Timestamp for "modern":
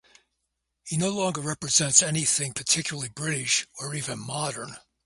4.17-4.77